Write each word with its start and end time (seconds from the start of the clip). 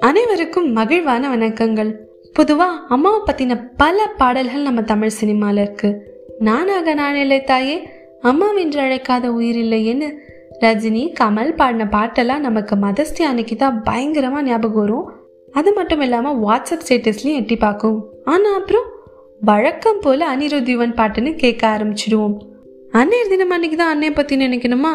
அனைவருக்கும் 0.00 0.76
மகிழ்வான 0.76 1.36
வணக்கங்கள். 1.36 1.94
பொதுவா 2.38 2.66
அம்மாவை 2.88 3.20
பத்தின 3.26 3.70
பல 3.76 4.10
பாடல்கள் 4.16 4.62
நம்ம 4.62 4.82
தமிழ் 4.82 5.10
சினிமால 5.20 5.60
இருக்கு. 5.60 6.16
நானாக 6.38 6.94
நானில்லை 6.94 7.44
தாயே. 7.44 7.88
அம்மாவென்று 8.22 8.80
அழைக்காத 8.80 9.28
உயிரில்லைன்னு 9.28 10.16
ரஜினி 10.60 11.12
கமல் 11.20 11.56
பாடின 11.56 11.84
பாட்டெல்லாம் 11.84 12.38
நமக்கு 12.38 12.76
மதஸ்தி 12.76 13.22
அன்னைக்கு 13.22 13.56
தான் 13.56 13.82
பயங்கரமா 13.90 14.42
ஞாபகம் 14.42 14.80
வரும். 14.80 15.12
அது 15.52 15.72
மட்டும் 15.72 16.00
இல்லாம 16.00 16.32
வாட்ஸ்அப் 16.32 16.90
ஸ்டேட்டஸ்லயும் 16.90 17.34
எட்டி 17.34 17.56
பார்க்கும். 17.56 18.08
ஆனா 18.24 18.54
அப்புறம் 18.54 18.84
வழக்கம் 19.40 20.00
போல 20.00 20.36
அனிருத்திவன் 20.36 20.94
பாட்டுன்னு 20.94 21.34
கேட்க 21.34 21.78
ஆரம்பிச்சிடுவோம். 21.78 22.36
அன்னையர் 22.92 23.28
தினம் 23.28 23.50
அன்னைக்கு 23.50 23.76
தான் 23.76 23.98
அன்னைய 23.98 24.14
பத்தி 24.14 24.36
நினைக்கணுமா? 24.36 24.90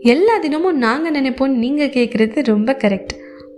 எல்லா 0.00 0.38
தினமும் 0.38 0.76
நாங்க 0.76 1.10
நினைப்போம் 1.10 1.48
நீங்க 1.48 1.84
கேட்கறது 1.84 2.44
ரொம்ப 2.44 2.72
கரெக்ட் 2.72 3.08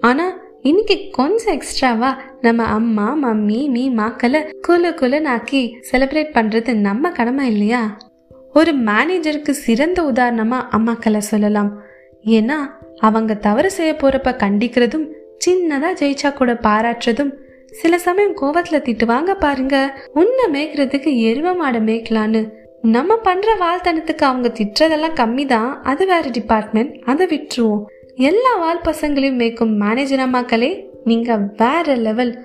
ஆனா 0.00 0.40
இன்னைக்கு 0.62 1.08
கொஞ்சம் 1.10 1.54
எக்ஸ்ட்ராவா 1.54 2.20
நம்ம 2.40 2.62
அம்மா 2.62 3.18
மம்மி 3.22 3.68
மீ 3.68 3.90
மாக்களை 3.90 4.50
குல 4.60 4.90
குலனாக்கி 4.90 5.72
செலிப்ரேட் 5.92 6.34
பண்றது 6.34 6.74
நம்ம 6.74 7.10
கடமை 7.10 7.46
இல்லையா? 7.46 7.96
ஒரு 8.52 8.74
மேனேஜருக்கு 8.74 9.50
சிறந்த 9.50 10.02
உதாரணமா 10.02 10.62
அம்மாக்களை 10.76 11.18
சொல்லலாம். 11.18 11.80
ஏன்னா 12.24 12.56
அவங்க 12.98 13.34
தவறு 13.34 13.70
செய்ய 13.70 13.92
போறப்ப 13.92 14.36
கண்டிக்கிறதும் 14.36 15.08
சின்னதா 15.46 15.92
ஜெயிச்சா 15.92 16.32
கூட 16.32 16.54
பாராட்டுறதும் 16.54 17.32
சில 17.70 17.98
சமயம் 17.98 18.36
கோவத்துல 18.36 18.76
திட்டுவாங்க 18.76 19.34
பாருங்க. 19.34 20.00
உன்னை 20.12 20.44
மேய்க்கிறதுக்கு 20.52 21.18
எருவ 21.18 21.54
மாடை 21.54 21.80
மேய்க்கலான்னு 21.80 22.58
நம்ம 22.82 23.16
பண்ற 23.16 23.54
வாழ்த்தனத்துக்கு 23.54 24.16
அவங்க 24.16 24.48
திட்டுறதெல்லாம் 24.48 25.14
கம்மி 25.14 25.46
தான் 25.46 25.82
அது 25.82 26.06
வேற 26.06 26.28
டிபார்ட்மெண்ட் 26.30 27.02
அதை 27.04 27.26
விட்டுருவோம். 27.26 27.84
எல்லா 28.14 28.56
வால் 28.56 28.80
பசங்களையும் 28.80 29.36
மேய்க்கும் 29.36 29.76
மேனேஜர் 29.76 30.18
அம்மாக்களே 30.18 30.84
நீங்க 31.04 31.36
வேற 31.36 31.94
லெவல் 31.94 32.38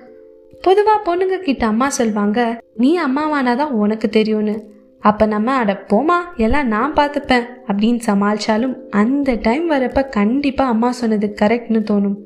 பொதுவா 0.68 0.98
பொண்ணுங்க 1.04 1.38
கிட்ட 1.38 1.66
அம்மா 1.66 1.90
சொல்வாங்க 1.98 2.58
நீ 2.74 2.98
அம்மாவானாதான் 3.00 3.70
உனக்கு 3.70 4.08
தெரியும்னு. 4.08 4.64
அப்ப 5.00 5.26
நம்ம 5.26 5.52
அட 5.52 5.84
போமா 5.88 6.16
எல்லாம் 6.36 6.66
நான் 6.66 6.92
பார்த்துப்பேன். 6.92 7.46
அப்படின்னு 7.66 8.00
சமாளிச்சாலும் 8.06 8.88
அந்த 8.90 9.38
டைம் 9.42 9.70
வரப்ப 9.70 10.08
கண்டிப்பா 10.08 10.66
அம்மா 10.66 10.90
சொன்னது 10.90 11.34
கரெக்ட்னு 11.40 11.84
தோணும். 11.90 12.16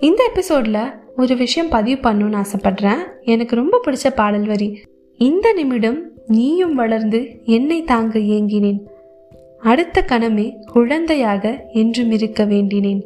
இந்த 0.00 0.30
எபிசோட்ல 0.34 0.92
ஒரு 1.16 1.36
விஷயம் 1.36 1.68
பதிவு 1.68 2.10
பண்ணணும்னு 2.10 2.44
ஆசைப்படுறேன். 2.44 2.98
எனக்கு 3.20 3.56
ரொம்ப 3.56 3.80
பிடிச்ச 3.86 4.10
பாடல் 4.14 4.46
வரி. 4.46 4.80
இந்த 5.16 5.52
நிமிடம் 5.52 6.07
நீயும் 6.28 6.74
வளர்ந்து 6.74 7.40
என்னை 7.44 7.82
தாங்க 7.82 8.18
ஏங்கினேன். 8.18 8.80
அடுத்த 9.60 10.04
கணமே 10.06 10.54
குழந்தையாக 10.72 11.64
என்றும் 11.72 12.10
இருக்க 12.10 12.44
வேண்டினேன். 12.44 13.02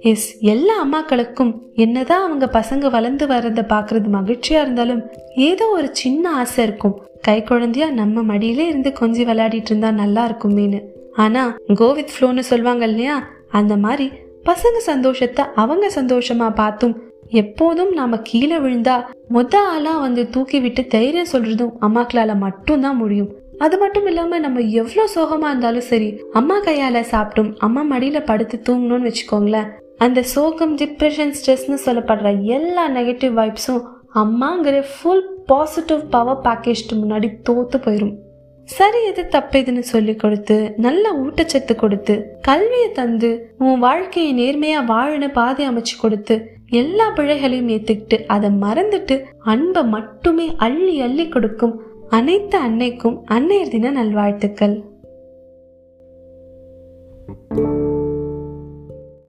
எஸ் 0.00 0.38
எல்லா 0.40 0.86
அம்மாக்களுக்கும் 0.86 1.58
என்னதான் 1.74 2.26
அவங்க 2.26 2.50
பசங்க 2.52 2.90
வளர்ந்து 2.90 3.26
வர்றத 3.26 3.64
பாக்குறது 3.68 4.08
மகிழ்ச்சியா 4.12 4.60
இருந்தாலும் 4.60 5.02
ஏதோ 5.34 5.68
ஒரு 5.68 5.88
சின்ன 5.92 6.30
ஆசை 6.30 6.64
இருக்கும். 6.64 7.02
கை 7.20 7.42
குழந்தையா 7.42 7.90
நம்ம 7.90 8.22
மடியிலே 8.22 8.66
இருந்து 8.66 8.92
கொஞ்சி 9.00 9.28
விளையாடிட்டு 9.28 9.70
இருந்தா 9.70 9.90
நல்லா 9.90 10.28
இருக்குமேனு 10.28 10.82
ஆனா 11.12 11.56
கோவித் 11.68 12.14
ஃப்ளோன்னு 12.14 12.38
சொல்லுவாங்க 12.38 12.86
இல்லையா? 12.86 13.28
அந்த 13.48 13.76
மாதிரி 13.76 14.10
பசங்க 14.44 14.76
சந்தோஷத்தை 14.76 15.44
அவங்க 15.54 15.90
சந்தோஷமா 15.94 16.54
பார்த்தும் 16.54 17.09
எப்போதும் 17.30 17.92
நாம 17.92 18.18
கீழே 18.18 18.56
விழுந்தா 18.56 18.96
மொத்த 19.28 19.58
ஆளா 19.58 19.98
வந்து 19.98 20.28
தூக்கி 20.28 20.60
விட்டு 20.60 20.86
தைரியம் 20.86 21.32
சொல்றதும் 21.32 21.74
அம்மாக்களால 21.80 22.38
மட்டும்தான் 22.38 22.96
முடியும். 22.96 23.30
அது 23.58 23.78
மட்டும் 23.78 24.06
இல்லாம 24.06 24.38
நம்ம 24.38 24.60
எவ்வளவு 24.60 25.12
சோகமா 25.14 25.48
இருந்தாலும் 25.48 25.80
சரி 25.80 26.20
அம்மா 26.32 26.56
கையால 26.62 27.04
சாப்பிட்டும் 27.10 27.50
அம்மா 27.58 27.82
மடியில 27.82 28.24
படுத்து 28.24 28.62
தூங்கணும்னு 28.68 29.10
வச்சுக்கோங்களேன். 29.10 29.68
அந்த 29.98 30.22
சோகம் 30.22 30.76
டிப்ரெஷன் 30.76 31.34
ஸ்ட்ரெஸ்னு 31.38 31.78
சொல்லப்படுற 31.86 32.46
எல்லா 32.46 32.88
நெகட்டிவ் 32.88 33.34
வைப்ஸும் 33.34 33.82
அம்மாங்கிற 34.14 34.84
ஃபுல் 34.92 35.24
பாசிட்டிவ் 35.46 36.00
பவர் 36.10 36.42
பேக்கேஜ்க்கு 36.44 36.94
முன்னாடி 36.94 37.30
தோத்து 37.48 37.78
போயிடும் 37.84 38.14
சரி 38.64 39.06
எது 39.06 39.28
தப்பு 39.28 39.58
எதுன்னு 39.58 39.78
சொல்லி 39.78 40.14
கொடுத்து 40.14 40.74
நல்ல 40.76 41.12
ஊட்டச்சத்து 41.14 41.74
கொடுத்து 41.74 42.14
கல்வியை 42.40 42.92
தந்து 42.92 43.54
உன் 43.58 43.78
வாழ்க்கையை 43.78 44.32
நேர்மையா 44.34 44.84
வாழன 44.84 45.28
பாதை 45.28 45.68
அமைச்சு 45.68 45.94
கொடுத்து 46.00 46.36
எல்லா 46.70 47.10
பிழைகளையும் 47.10 47.68
ஏத்துக்கிட்டு 47.68 48.24
அதை 48.26 48.50
மறந்துட்டு 48.50 49.24
அன்பை 49.44 49.84
மட்டுமே 49.84 50.54
அள்ளி 50.56 51.00
அள்ளி 51.00 51.28
கொடுக்கும் 51.28 51.80
அனைத்து 52.08 52.58
அன்னைக்கும் 52.58 53.16
அன்னையர் 53.28 53.68
தின 53.68 53.90
நல்வாழ்த்துக்கள். 53.90 54.76